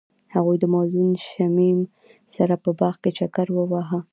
[0.35, 1.79] هغوی د موزون شمیم
[2.35, 3.99] سره په باغ کې چکر وواهه.